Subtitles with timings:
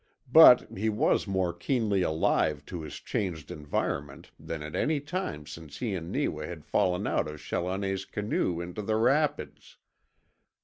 [0.31, 5.77] But he was more keenly alive to his changed environment than at any time since
[5.77, 9.77] he and Neewa had fallen out of Challoner's canoe into the rapids.